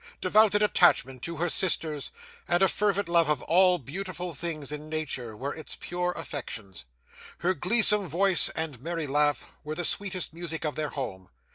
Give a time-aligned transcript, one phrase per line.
[0.19, 2.09] Devoted attachment to her sisters,
[2.47, 6.85] and a fervent love of all beautiful things in nature, were its pure affections.
[7.37, 11.29] Her gleesome voice and merry laugh were the sweetest music of their home.